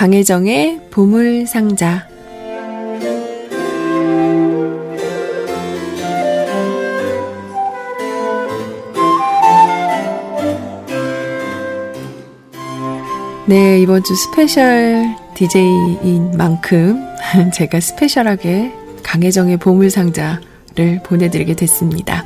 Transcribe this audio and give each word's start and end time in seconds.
강혜정의 0.00 0.80
보물상자 0.90 2.08
네, 13.46 13.78
이번 13.78 14.02
주 14.02 14.14
special 14.14 15.04
DJ인 15.34 16.30
만큼 16.34 17.04
제가 17.52 17.80
special하게 17.80 18.72
강혜정의 19.02 19.58
보물상자를 19.58 21.02
보내드리게 21.04 21.56
됐습니다. 21.56 22.24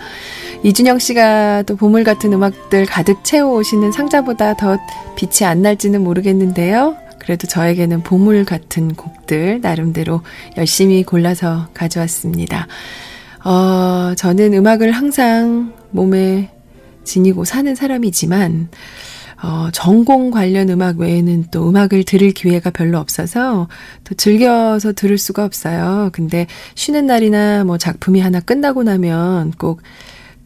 이준영 0.63 1.01
씨가 1.01 1.65
또 1.65 1.75
보물 1.75 2.05
같은 2.05 2.33
음악들 2.33 2.87
가득 2.87 3.25
채워 3.25 3.59
오시는 3.59 3.91
상자보다 3.91 4.55
더 4.55 4.79
빛이 5.17 5.45
안 5.45 5.63
날지는 5.63 6.05
모르겠는데요. 6.05 7.03
그래도 7.25 7.47
저에게는 7.47 8.03
보물 8.03 8.45
같은 8.45 8.95
곡들 8.95 9.61
나름대로 9.63 10.23
열심히 10.57 11.03
골라서 11.03 11.69
가져왔습니다. 11.73 12.67
어, 13.45 14.15
저는 14.17 14.55
음악을 14.55 14.93
항상 14.93 15.73
몸에 15.91 16.51
지니고 17.05 17.45
사는 17.45 17.75
사람이지만, 17.75 18.69
어, 19.43 19.69
전공 19.73 20.31
관련 20.31 20.71
음악 20.71 20.99
외에는 20.99 21.47
또 21.51 21.69
음악을 21.69 22.05
들을 22.05 22.31
기회가 22.31 22.71
별로 22.71 22.99
없어서 22.99 23.69
또 24.05 24.15
즐겨서 24.15 24.93
들을 24.93 25.19
수가 25.19 25.45
없어요. 25.45 26.11
근데 26.13 26.47
쉬는 26.75 27.07
날이나 27.07 27.65
뭐 27.65 27.77
작품이 27.77 28.21
하나 28.21 28.41
끝나고 28.41 28.83
나면 28.85 29.53
꼭 29.53 29.83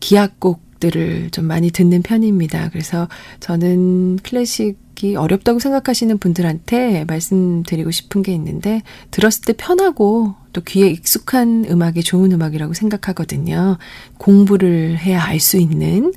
기악곡 0.01 0.81
들을 0.81 1.31
좀 1.31 1.45
많이 1.45 1.71
듣는 1.71 2.03
편입니다. 2.03 2.71
그래서 2.71 3.09
저는 3.41 4.19
클래식 4.23 4.88
이 5.03 5.17
어렵다고 5.17 5.59
생각하시는 5.59 6.19
분들한테 6.19 7.05
말씀드리고 7.07 7.91
싶은 7.91 8.23
게 8.23 8.33
있는데 8.33 8.83
들었을 9.11 9.43
때 9.45 9.53
편하고 9.53 10.35
또 10.53 10.61
귀에 10.63 10.89
익숙한 10.89 11.67
음악이 11.69 12.03
좋은 12.03 12.33
음악이라고 12.33 12.75
생각하거든요. 12.75 13.79
공부를 14.19 14.99
해야 14.99 15.23
알 15.23 15.39
수 15.39 15.57
있는 15.57 16.13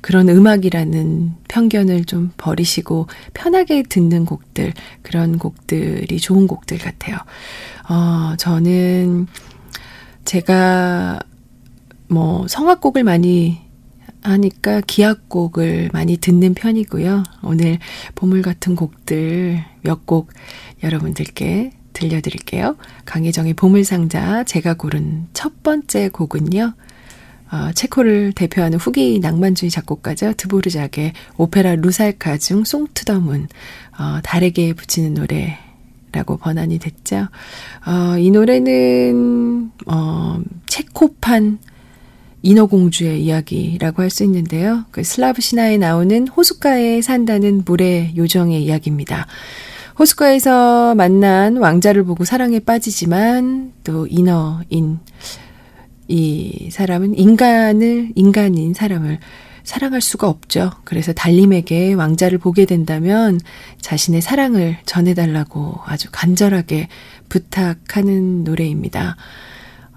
그런 0.00 0.28
음악이라는 0.28 1.32
편견을 1.48 2.06
좀 2.06 2.32
버리시고 2.38 3.06
편하게 3.34 3.82
듣는 3.82 4.24
곡들, 4.24 4.72
그런 5.02 5.38
곡들이 5.38 6.18
좋은 6.18 6.46
곡들 6.46 6.78
같아요. 6.78 7.18
어, 7.88 8.34
저는 8.38 9.26
제가 10.24 11.20
뭐 12.08 12.46
성악곡을 12.48 13.04
많이 13.04 13.61
하니까 14.22 14.80
기악곡을 14.86 15.90
많이 15.92 16.16
듣는 16.16 16.54
편이고요. 16.54 17.22
오늘 17.42 17.78
보물 18.14 18.42
같은 18.42 18.76
곡들 18.76 19.64
몇 19.82 20.06
곡 20.06 20.30
여러분들께 20.82 21.72
들려드릴게요. 21.92 22.76
강혜정의 23.04 23.54
보물상자 23.54 24.44
제가 24.44 24.74
고른 24.74 25.26
첫 25.32 25.62
번째 25.62 26.08
곡은요. 26.08 26.72
어, 27.52 27.70
체코를 27.74 28.32
대표하는 28.32 28.78
후기 28.78 29.18
낭만주의 29.20 29.70
작곡가죠. 29.70 30.32
드보르작의 30.38 31.12
오페라 31.36 31.74
루살카 31.74 32.38
중 32.38 32.64
송투더문 32.64 33.48
어, 33.98 34.20
달에게 34.22 34.72
붙이는 34.72 35.14
노래 35.14 35.58
라고 36.12 36.36
번안이 36.38 36.78
됐죠. 36.78 37.28
어, 37.86 38.18
이 38.18 38.30
노래는 38.30 39.70
어, 39.86 40.40
체코판 40.66 41.58
인어공주의 42.42 43.22
이야기라고 43.24 44.02
할 44.02 44.10
수 44.10 44.24
있는데요. 44.24 44.84
그 44.90 45.02
슬라브 45.04 45.40
신화에 45.40 45.78
나오는 45.78 46.28
호숫가에 46.28 47.00
산다는 47.00 47.62
물의 47.64 48.16
요정의 48.16 48.62
이야기입니다. 48.64 49.26
호숫가에서 49.98 50.94
만난 50.94 51.56
왕자를 51.56 52.04
보고 52.04 52.24
사랑에 52.24 52.58
빠지지만 52.58 53.72
또 53.84 54.06
인어인 54.06 54.98
이 56.08 56.68
사람은 56.70 57.16
인간을 57.16 58.12
인간인 58.16 58.74
사람을 58.74 59.18
사랑할 59.64 60.00
수가 60.00 60.28
없죠. 60.28 60.72
그래서 60.84 61.12
달림에게 61.12 61.94
왕자를 61.94 62.38
보게 62.38 62.66
된다면 62.66 63.40
자신의 63.80 64.20
사랑을 64.20 64.76
전해달라고 64.84 65.78
아주 65.86 66.08
간절하게 66.10 66.88
부탁하는 67.28 68.44
노래입니다. 68.44 69.16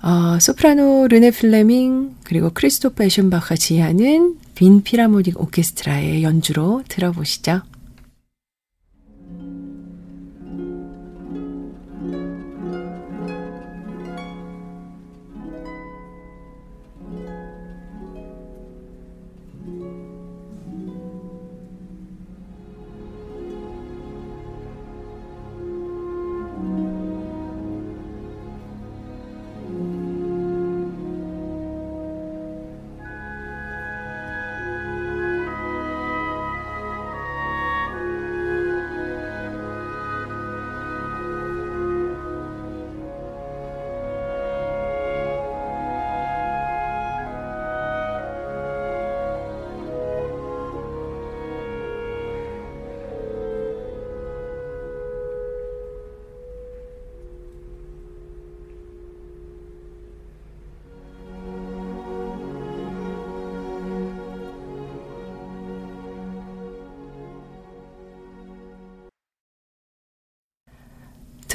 어, 0.05 0.37
소프라노 0.39 1.07
르네 1.07 1.31
플레밍 1.31 2.15
그리고 2.23 2.51
크리스토퍼 2.53 3.05
에션바가 3.05 3.55
지휘하는 3.55 4.37
빈 4.53 4.83
피라모닉 4.83 5.41
오케스트라의 5.41 6.21
연주로 6.21 6.83
들어보시죠. 6.87 7.63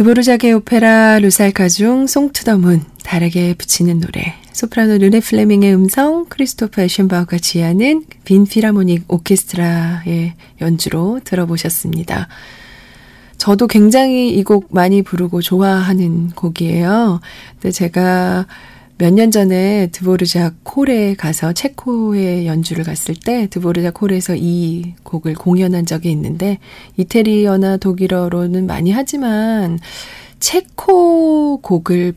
드보르작의 0.00 0.54
오페라 0.54 1.18
루살카 1.18 1.68
중 1.68 2.06
송투더문 2.06 2.84
달에게 3.04 3.52
붙이는 3.52 4.00
노래 4.00 4.32
소프라노 4.50 4.96
르네 4.96 5.20
플레밍의 5.20 5.74
음성 5.74 6.24
크리스토퍼 6.30 6.80
에셴바우가 6.80 7.36
지휘하는 7.36 8.06
빈 8.24 8.46
피라모닉 8.46 9.04
오케스트라의 9.08 10.32
연주로 10.62 11.20
들어보셨습니다. 11.22 12.28
저도 13.36 13.66
굉장히 13.66 14.30
이 14.30 14.42
곡 14.42 14.68
많이 14.70 15.02
부르고 15.02 15.42
좋아하는 15.42 16.30
곡이에요. 16.30 17.20
근데 17.60 17.70
제가 17.70 18.46
몇 19.00 19.14
년 19.14 19.30
전에 19.30 19.86
드보르작 19.92 20.56
콜에 20.62 21.14
가서 21.14 21.54
체코의 21.54 22.46
연주를 22.46 22.84
갔을 22.84 23.14
때 23.14 23.46
드보르작 23.46 23.94
콜에서 23.94 24.34
이 24.36 24.92
곡을 25.04 25.36
공연한 25.36 25.86
적이 25.86 26.10
있는데 26.10 26.58
이태리어나 26.98 27.78
독일어로는 27.78 28.66
많이 28.66 28.92
하지만 28.92 29.78
체코 30.38 31.62
곡을 31.62 32.12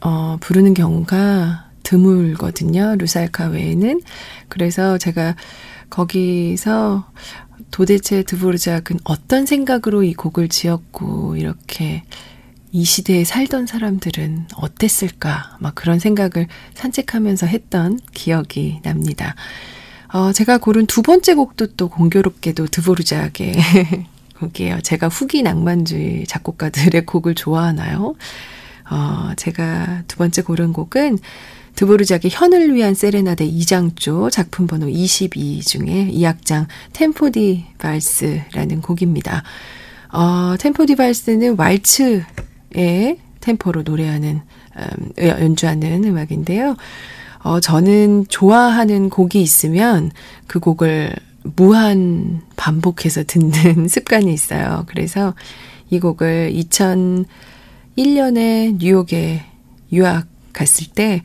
어, 0.00 0.36
부르는 0.38 0.74
경우가 0.74 1.70
드물거든요. 1.82 2.94
루살카 2.98 3.48
외에는. 3.48 4.00
그래서 4.48 4.96
제가 4.96 5.34
거기서 5.90 7.04
도대체 7.72 8.22
드보르작은 8.22 9.00
어떤 9.02 9.44
생각으로 9.44 10.04
이 10.04 10.14
곡을 10.14 10.48
지었고 10.48 11.34
이렇게 11.34 12.04
이 12.70 12.84
시대에 12.84 13.24
살던 13.24 13.66
사람들은 13.66 14.48
어땠을까? 14.56 15.56
막 15.58 15.74
그런 15.74 15.98
생각을 15.98 16.46
산책하면서 16.74 17.46
했던 17.46 17.98
기억이 18.12 18.80
납니다. 18.82 19.34
어, 20.12 20.32
제가 20.32 20.58
고른 20.58 20.86
두 20.86 21.02
번째 21.02 21.34
곡도 21.34 21.74
또 21.76 21.88
공교롭게도 21.88 22.66
드보르작의 22.66 23.54
곡이에요. 24.38 24.80
제가 24.82 25.08
후기 25.08 25.42
낭만주의 25.42 26.26
작곡가들의 26.26 27.04
곡을 27.06 27.34
좋아하나요? 27.34 28.14
어, 28.90 29.32
제가 29.36 30.04
두 30.06 30.16
번째 30.16 30.42
고른 30.42 30.72
곡은 30.72 31.18
드보르작의 31.74 32.30
현을 32.32 32.74
위한 32.74 32.94
세레나데 32.94 33.48
2장조 33.48 34.30
작품 34.30 34.66
번호 34.66 34.88
22 34.88 35.62
중에 35.62 36.10
2악장 36.12 36.66
템포디 36.92 37.66
발스라는 37.78 38.80
곡입니다. 38.80 39.42
어, 40.10 40.56
템포디 40.58 40.96
발스는 40.96 41.56
왈츠 41.56 42.24
의 42.74 43.18
템포로 43.40 43.82
노래하는 43.82 44.40
음, 44.76 45.12
연주하는 45.20 46.04
음악인데요. 46.04 46.76
어, 47.42 47.60
저는 47.60 48.26
좋아하는 48.28 49.08
곡이 49.10 49.40
있으면 49.40 50.10
그 50.46 50.60
곡을 50.60 51.14
무한 51.56 52.42
반복해서 52.56 53.24
듣는 53.26 53.88
습관이 53.88 54.32
있어요. 54.32 54.84
그래서 54.86 55.34
이 55.90 55.98
곡을 55.98 56.52
2001년에 57.96 58.76
뉴욕에 58.78 59.42
유학 59.92 60.26
갔을 60.52 60.88
때 60.88 61.22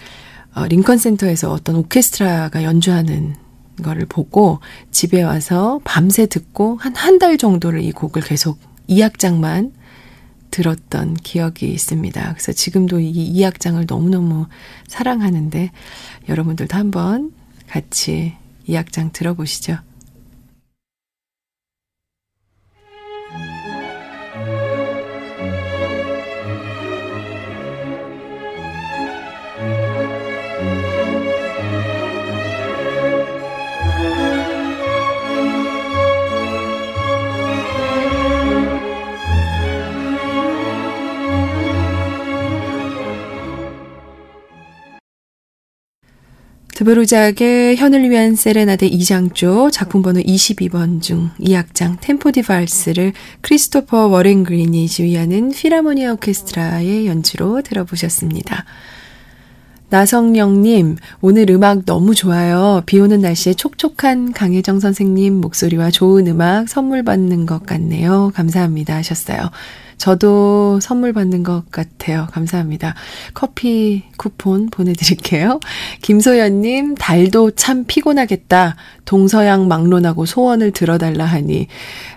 어, 0.55 0.65
링컨 0.67 0.97
센터에서 0.97 1.51
어떤 1.51 1.75
오케스트라가 1.77 2.63
연주하는 2.63 3.35
거를 3.81 4.05
보고 4.05 4.59
집에 4.91 5.23
와서 5.23 5.81
밤새 5.83 6.27
듣고 6.27 6.77
한 6.77 6.93
한 6.95 7.17
달 7.17 7.37
정도를 7.37 7.81
이 7.81 7.91
곡을 7.91 8.21
계속 8.21 8.59
2악장만 8.87 9.71
들었던 10.53 11.15
기억이 11.15 11.65
있습니다. 11.71 12.33
그래서 12.33 12.51
지금도 12.51 12.99
이 12.99 13.33
2악장을 13.33 13.87
너무너무 13.87 14.45
사랑하는데 14.87 15.71
여러분들도 16.29 16.77
한번 16.77 17.33
같이 17.67 18.35
2악장 18.69 19.13
들어보시죠. 19.13 19.79
드브루작의 46.75 47.77
현을 47.77 48.09
위한 48.09 48.35
세레나데 48.35 48.89
2장조 48.89 49.71
작품 49.71 50.01
번호 50.01 50.19
22번 50.21 51.03
중 51.03 51.29
2악장 51.39 51.97
템포 52.01 52.31
디발스를 52.31 53.13
크리스토퍼 53.41 54.07
워렌 54.07 54.43
그린이 54.43 54.87
지휘하는 54.87 55.51
피라모니아 55.51 56.13
오케스트라의 56.13 57.05
연주로 57.05 57.61
들어보셨습니다. 57.61 58.65
나성영님, 59.89 60.95
오늘 61.21 61.51
음악 61.51 61.85
너무 61.85 62.15
좋아요. 62.15 62.81
비 62.87 62.99
오는 62.99 63.21
날씨에 63.21 63.53
촉촉한 63.53 64.31
강혜정 64.31 64.79
선생님 64.79 65.35
목소리와 65.35 65.91
좋은 65.91 66.25
음악 66.25 66.67
선물 66.67 67.03
받는 67.03 67.45
것 67.45 67.67
같네요. 67.67 68.31
감사합니다. 68.33 68.95
하셨어요. 68.95 69.51
저도 70.03 70.81
선물 70.81 71.13
받는 71.13 71.43
것 71.43 71.71
같아요. 71.71 72.27
감사합니다. 72.33 72.93
커피 73.33 74.03
쿠폰 74.17 74.69
보내드릴게요. 74.69 75.61
김소연님, 76.01 76.95
달도 76.95 77.51
참 77.51 77.85
피곤하겠다. 77.87 78.75
동서양 79.05 79.69
막론하고 79.69 80.25
소원을 80.25 80.71
들어달라 80.71 81.23
하니. 81.23 81.67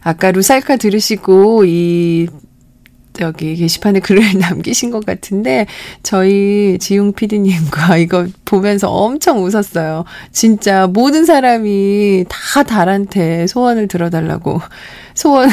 아까 0.00 0.32
루살카 0.32 0.78
들으시고, 0.78 1.64
이, 1.64 2.26
여기 3.20 3.54
게시판에 3.54 4.00
글을 4.00 4.20
남기신 4.40 4.90
것 4.90 5.06
같은데, 5.06 5.68
저희 6.02 6.78
지용 6.80 7.12
PD님과 7.12 7.98
이거 7.98 8.26
보면서 8.44 8.90
엄청 8.90 9.44
웃었어요. 9.44 10.04
진짜 10.32 10.88
모든 10.88 11.24
사람이 11.24 12.24
다 12.28 12.64
달한테 12.64 13.46
소원을 13.46 13.86
들어달라고. 13.86 14.60
소원, 15.14 15.50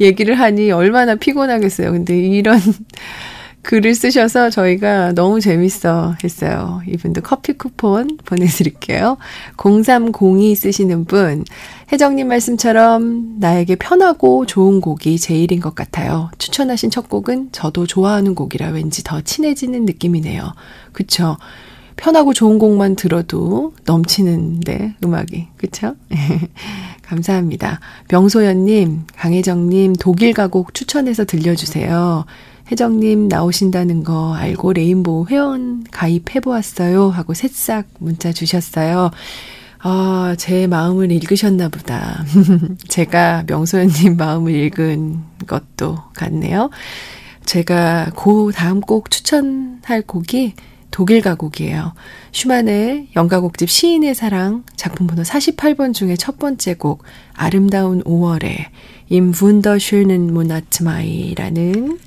얘기를 0.00 0.38
하니 0.38 0.70
얼마나 0.70 1.14
피곤하겠어요. 1.14 1.92
근데 1.92 2.18
이런 2.18 2.60
글을 3.62 3.94
쓰셔서 3.94 4.50
저희가 4.50 5.12
너무 5.12 5.40
재밌어 5.40 6.16
했어요. 6.22 6.82
이분도 6.86 7.22
커피 7.22 7.54
쿠폰 7.54 8.18
보내드릴게요. 8.26 9.16
0302 9.56 10.54
쓰시는 10.54 11.06
분, 11.06 11.44
혜정님 11.90 12.28
말씀처럼 12.28 13.38
나에게 13.40 13.76
편하고 13.76 14.44
좋은 14.44 14.82
곡이 14.82 15.18
제일인 15.18 15.60
것 15.60 15.74
같아요. 15.74 16.30
추천하신 16.36 16.90
첫 16.90 17.08
곡은 17.08 17.50
저도 17.52 17.86
좋아하는 17.86 18.34
곡이라 18.34 18.68
왠지 18.68 19.02
더 19.02 19.22
친해지는 19.22 19.86
느낌이네요. 19.86 20.52
그쵸? 20.92 21.38
편하고 21.96 22.34
좋은 22.34 22.58
곡만 22.58 22.96
들어도 22.96 23.72
넘치는데, 23.86 24.96
음악이. 25.02 25.48
그쵸? 25.56 25.94
감사합니다. 27.06 27.80
명소연님, 28.10 29.04
강혜정님, 29.16 29.94
독일 29.94 30.32
가곡 30.32 30.74
추천해서 30.74 31.24
들려주세요. 31.24 32.24
혜정님 32.70 33.28
나오신다는 33.28 34.04
거 34.04 34.34
알고 34.34 34.72
레인보우 34.72 35.26
회원 35.28 35.84
가입해보았어요. 35.90 37.10
하고 37.10 37.34
새싹 37.34 37.86
문자 37.98 38.32
주셨어요. 38.32 39.10
아, 39.80 40.34
제 40.38 40.66
마음을 40.66 41.12
읽으셨나 41.12 41.68
보다. 41.68 42.24
제가 42.88 43.44
명소연님 43.46 44.16
마음을 44.16 44.54
읽은 44.54 45.18
것도 45.46 45.98
같네요. 46.14 46.70
제가 47.44 48.12
그 48.16 48.50
다음 48.54 48.80
곡 48.80 49.10
추천할 49.10 50.00
곡이 50.06 50.54
독일 50.94 51.22
가곡이에요. 51.22 51.92
슈만의 52.30 53.08
연가곡집 53.16 53.68
시인의 53.68 54.14
사랑 54.14 54.62
작품 54.76 55.08
번호 55.08 55.24
48번 55.24 55.92
중에 55.92 56.14
첫 56.14 56.38
번째 56.38 56.74
곡 56.74 57.02
아름다운 57.32 58.00
5월에 58.04 58.66
임 59.08 59.32
분더슈는 59.32 60.32
모나트마이라는 60.32 61.98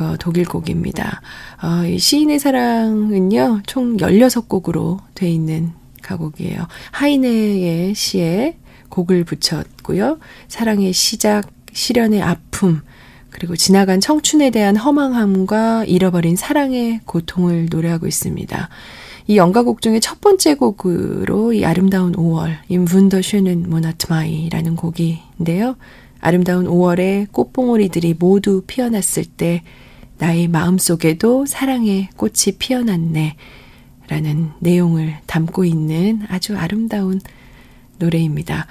어, 0.00 0.16
독일 0.20 0.44
곡입니다. 0.44 1.22
어, 1.62 1.86
이 1.86 1.98
시인의 1.98 2.40
사랑은요, 2.40 3.62
총 3.64 3.96
16곡으로 3.96 4.98
돼 5.14 5.30
있는 5.30 5.72
가곡이에요. 6.02 6.58
하이네의 6.90 7.94
시에 7.94 8.58
곡을 8.90 9.24
붙였고요. 9.24 10.18
사랑의 10.48 10.92
시작, 10.92 11.50
시련의 11.72 12.20
아픔, 12.20 12.82
그리고 13.34 13.56
지나간 13.56 14.00
청춘에 14.00 14.50
대한 14.50 14.76
허망함과 14.76 15.86
잃어버린 15.86 16.36
사랑의 16.36 17.00
고통을 17.04 17.66
노래하고 17.68 18.06
있습니다. 18.06 18.68
이 19.26 19.36
연가곡 19.36 19.82
중에 19.82 19.98
첫 19.98 20.20
번째 20.20 20.54
곡으로 20.54 21.52
이 21.52 21.64
아름다운 21.64 22.12
5월, 22.12 22.58
임분더 22.68 23.22
슈는 23.22 23.68
모나트마이라는 23.68 24.76
곡인데요. 24.76 25.74
아름다운 26.20 26.66
5월에 26.66 27.32
꽃봉오리들이 27.32 28.14
모두 28.20 28.62
피어났을 28.68 29.24
때 29.24 29.64
나의 30.18 30.46
마음속에도 30.46 31.44
사랑의 31.44 32.10
꽃이 32.16 32.56
피어났네 32.60 33.34
라는 34.06 34.50
내용을 34.60 35.16
담고 35.26 35.64
있는 35.64 36.22
아주 36.28 36.56
아름다운 36.56 37.20
노래입니다. 37.98 38.68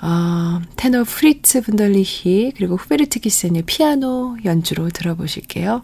어, 0.00 0.60
테너 0.76 1.04
프리츠 1.04 1.62
분덜리히 1.62 2.52
그리고 2.56 2.76
후베르트 2.76 3.20
기센의 3.20 3.62
피아노 3.66 4.36
연주로 4.44 4.88
들어보실게요. 4.90 5.82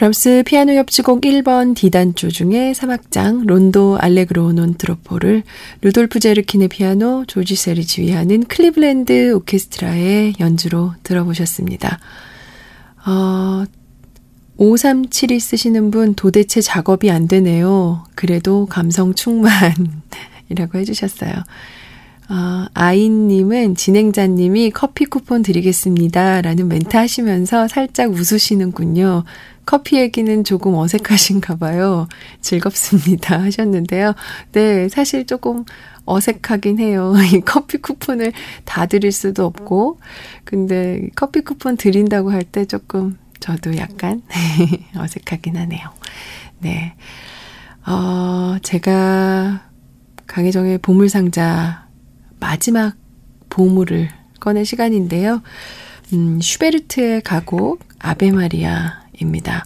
브람스 0.00 0.44
피아노 0.46 0.72
협주곡 0.72 1.20
1번 1.20 1.76
D단조 1.76 2.30
중에 2.30 2.72
3악장 2.72 3.44
론도 3.46 3.98
알레그로 4.00 4.52
논 4.52 4.72
트로포를 4.72 5.42
루돌프 5.82 6.20
제르킨의 6.20 6.68
피아노 6.68 7.26
조지 7.26 7.54
셀이 7.54 7.84
지휘하는 7.84 8.44
클리블랜드 8.44 9.34
오케스트라의 9.34 10.36
연주로 10.40 10.94
들어보셨습니다. 11.02 11.98
어, 13.06 13.64
5372 14.56 15.38
쓰시는 15.38 15.90
분 15.90 16.14
도대체 16.14 16.62
작업이 16.62 17.10
안 17.10 17.28
되네요. 17.28 18.02
그래도 18.14 18.64
감성 18.64 19.12
충만이라고 19.12 20.78
해주셨어요. 20.78 21.34
어, 22.30 22.66
아인님은 22.72 23.74
진행자님이 23.74 24.70
커피 24.70 25.04
쿠폰 25.04 25.42
드리겠습니다. 25.42 26.40
라는 26.40 26.68
멘트 26.68 26.96
하시면서 26.96 27.68
살짝 27.68 28.12
웃으시는군요. 28.12 29.24
커피 29.70 29.98
얘기는 30.00 30.42
조금 30.42 30.74
어색하신가 30.74 31.54
봐요. 31.58 32.08
즐겁습니다. 32.40 33.38
하셨는데요. 33.40 34.14
네, 34.50 34.88
사실 34.88 35.26
조금 35.26 35.64
어색하긴 36.06 36.80
해요. 36.80 37.14
이 37.32 37.40
커피 37.42 37.78
쿠폰을 37.78 38.32
다 38.64 38.86
드릴 38.86 39.12
수도 39.12 39.44
없고, 39.46 40.00
근데 40.44 41.08
커피 41.14 41.42
쿠폰 41.42 41.76
드린다고 41.76 42.32
할 42.32 42.42
때 42.42 42.64
조금 42.64 43.16
저도 43.38 43.76
약간 43.76 44.22
어색하긴 44.98 45.56
하네요. 45.56 45.90
네. 46.58 46.96
어, 47.86 48.56
제가 48.64 49.68
강혜정의 50.26 50.78
보물상자 50.78 51.86
마지막 52.40 52.96
보물을 53.50 54.08
꺼낼 54.40 54.64
시간인데요. 54.64 55.42
음, 56.12 56.40
슈베르트의 56.40 57.20
가곡 57.22 57.84
아베마리아 58.00 58.99
입니다. 59.20 59.64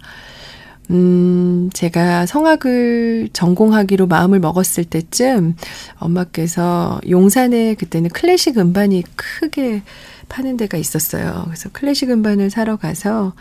음, 0.91 1.71
제가 1.73 2.27
성악을 2.27 3.31
전공하기로 3.33 4.07
마음을 4.07 4.39
먹었을 4.39 4.85
때쯤 4.85 5.57
엄마께서 5.99 7.01
용산에 7.09 7.75
그때는 7.75 8.11
클래식 8.11 8.59
음반이 8.59 9.03
크게 9.17 9.83
파는 10.29 10.57
데가 10.57 10.77
있었어요. 10.77 11.43
그래서 11.47 11.71
클래식 11.73 12.11
음반을 12.11 12.51
사러 12.51 12.77
가서 12.77 13.33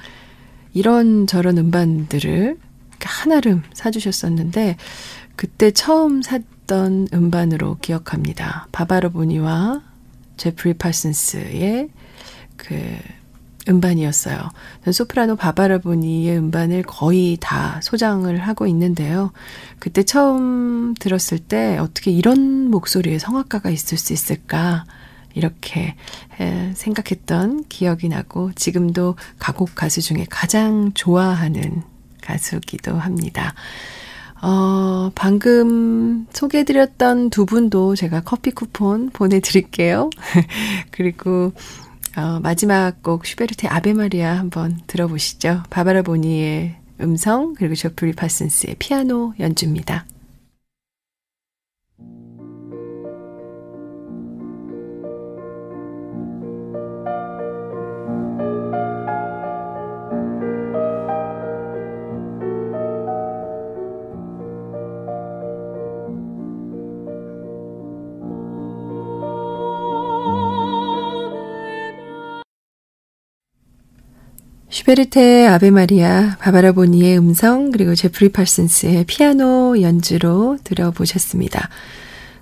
이런 0.74 1.28
저런 1.28 1.58
음반들을 1.58 2.58
한아름 3.02 3.64
사주셨었는데 3.74 4.78
그때 5.36 5.72
처음 5.72 6.22
샀던 6.22 7.10
음반으로 7.14 7.78
기억합니다. 7.82 8.68
바바로 8.72 9.10
보니와 9.10 9.82
제프리 10.38 10.76
파슨스의 10.76 11.90
그 12.56 12.98
음반이었어요. 13.68 14.38
소프라노 14.92 15.36
바바라 15.36 15.78
보니의 15.78 16.38
음반을 16.38 16.84
거의 16.84 17.38
다 17.40 17.80
소장을 17.82 18.36
하고 18.38 18.68
있는데요. 18.68 19.32
그때 19.80 20.04
처음 20.04 20.94
들었을 20.96 21.40
때 21.40 21.78
어떻게 21.78 22.12
이런 22.12 22.70
목소리의 22.70 23.20
성악가가 23.20 23.70
있을 23.70 23.98
수 23.98 24.14
있을까? 24.14 24.86
이렇게 25.36 25.96
생각했던 26.76 27.66
기억이 27.68 28.08
나고 28.10 28.52
지금도 28.54 29.16
가곡 29.40 29.74
가수 29.76 30.02
중에 30.02 30.26
가장 30.30 30.92
좋아하는 30.94 31.82
가수기도 32.22 32.96
합니다. 32.98 33.54
어, 34.42 35.10
방금 35.16 36.28
소개해드렸던 36.34 37.30
두 37.30 37.46
분도 37.46 37.96
제가 37.96 38.22
커피 38.22 38.52
쿠폰 38.52 39.10
보내드릴게요. 39.10 40.10
그리고 40.92 41.54
어, 42.16 42.40
마지막 42.42 43.02
곡 43.02 43.26
슈베르트의 43.26 43.70
아베마리아 43.72 44.38
한번 44.38 44.80
들어보시죠. 44.88 45.64
바바라 45.70 46.04
보니의 46.04 46.76
음성 47.02 47.54
그리고 47.56 47.76
조프리 47.76 48.14
파슨스의 48.14 48.76
피아노 48.78 49.34
연주입니다. 49.40 50.06
슈베르트의 74.74 75.48
아베 75.50 75.70
마리아, 75.70 76.36
바바라 76.40 76.72
보니의 76.72 77.20
음성, 77.20 77.70
그리고 77.70 77.94
제프리 77.94 78.30
팔슨스의 78.30 79.04
피아노 79.06 79.80
연주로 79.80 80.58
들어보셨습니다. 80.64 81.70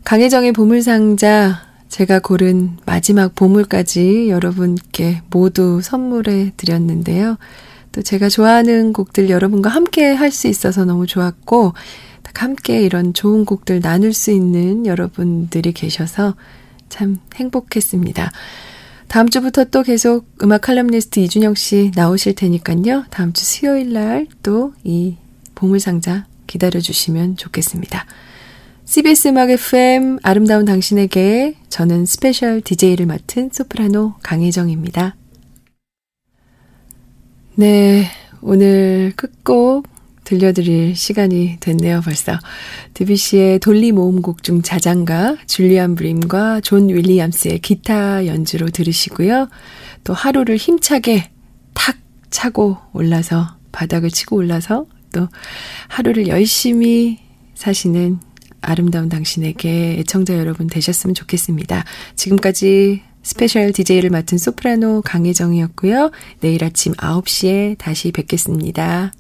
강혜정의 0.06 0.54
보물상자, 0.54 1.62
제가 1.90 2.20
고른 2.20 2.78
마지막 2.86 3.36
보물까지 3.36 4.30
여러분께 4.30 5.24
모두 5.30 5.82
선물해 5.82 6.54
드렸는데요. 6.56 7.38
또 7.92 8.02
제가 8.02 8.30
좋아하는 8.30 8.94
곡들 8.94 9.30
여러분과 9.30 9.70
함께 9.70 10.14
할 10.14 10.32
수 10.32 10.48
있어서 10.48 10.86
너무 10.86 11.08
좋았고, 11.08 11.74
함께 12.34 12.82
이런 12.82 13.14
좋은 13.14 13.44
곡들 13.44 13.82
나눌 13.82 14.14
수 14.14 14.32
있는 14.32 14.86
여러분들이 14.86 15.74
계셔서 15.74 16.36
참 16.88 17.20
행복했습니다. 17.36 18.32
다음 19.12 19.28
주부터 19.28 19.66
또 19.66 19.84
계속 19.84 20.26
음악 20.42 20.62
칼럼니스트 20.62 21.20
이준영 21.20 21.56
씨 21.56 21.92
나오실 21.96 22.34
테니까요. 22.34 23.04
다음 23.10 23.34
주 23.34 23.44
수요일 23.44 23.92
날 23.92 24.26
또 24.42 24.72
이 24.86 25.18
보물상자 25.54 26.28
기다려주시면 26.48 27.36
좋겠습니다. 27.36 28.06
CBS 28.86 29.28
음악 29.28 29.50
FM 29.50 30.20
아름다운 30.24 30.64
당신에게 30.64 31.56
저는 31.68 32.06
스페셜 32.06 32.62
DJ를 32.62 33.06
맡은 33.06 33.50
소프라노 33.52 34.14
강혜정입니다. 34.24 35.18
네, 37.56 38.06
오늘 38.42 39.12
끝곡 39.18 39.88
들려드릴 40.32 40.96
시간이 40.96 41.58
됐네요, 41.60 42.00
벌써. 42.02 42.40
드비시의 42.94 43.60
돌리 43.60 43.92
모음곡 43.92 44.44
중 44.44 44.62
자장가, 44.62 45.36
줄리안 45.46 45.96
브림과 45.96 46.62
존 46.62 46.88
윌리엄스의 46.88 47.60
기타 47.60 48.26
연주로 48.26 48.70
들으시고요. 48.70 49.50
또 50.06 50.14
하루를 50.14 50.56
힘차게 50.56 51.30
탁 51.74 51.98
차고 52.30 52.78
올라서, 52.94 53.58
바닥을 53.74 54.10
치고 54.10 54.38
올라서 54.38 54.86
또 55.12 55.28
하루를 55.90 56.28
열심히 56.28 57.20
사시는 57.56 58.20
아름다운 58.62 59.10
당신에게 59.10 59.98
애청자 60.00 60.38
여러분 60.38 60.68
되셨으면 60.68 61.14
좋겠습니다. 61.14 61.84
지금까지 62.16 63.02
스페셜 63.22 63.74
DJ를 63.74 64.10
맡은 64.10 64.38
소프라노 64.38 65.02
강혜정이었고요. 65.02 66.12
내일 66.40 66.64
아침 66.64 66.94
9시에 66.94 67.78
다시 67.78 68.12
뵙겠습니다. 68.12 69.12